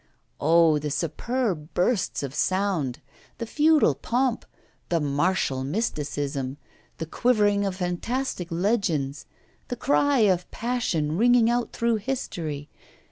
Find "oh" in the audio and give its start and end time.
0.39-0.79